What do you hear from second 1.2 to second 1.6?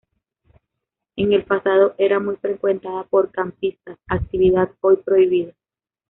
el